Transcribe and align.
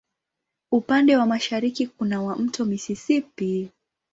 Upande 0.71 1.17
wa 1.17 1.25
mashariki 1.25 1.87
kuna 1.87 2.21
wa 2.21 2.35
Mto 2.35 2.65
Mississippi. 2.65 3.71